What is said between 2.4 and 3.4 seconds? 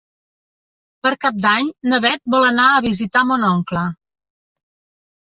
anar a visitar